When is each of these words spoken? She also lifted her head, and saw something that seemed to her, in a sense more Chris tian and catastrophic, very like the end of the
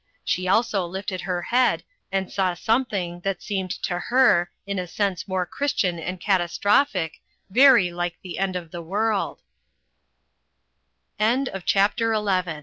She 0.23 0.47
also 0.47 0.83
lifted 0.87 1.21
her 1.21 1.43
head, 1.43 1.83
and 2.11 2.33
saw 2.33 2.55
something 2.55 3.19
that 3.19 3.43
seemed 3.43 3.69
to 3.83 3.99
her, 3.99 4.49
in 4.65 4.79
a 4.79 4.87
sense 4.87 5.27
more 5.27 5.45
Chris 5.45 5.73
tian 5.73 5.99
and 5.99 6.19
catastrophic, 6.19 7.21
very 7.51 7.91
like 7.93 8.15
the 8.21 8.39
end 8.39 8.55
of 8.55 8.71
the 8.71 8.81